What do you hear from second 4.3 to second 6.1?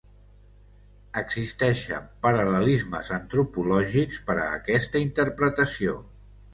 per a aquesta interpretació.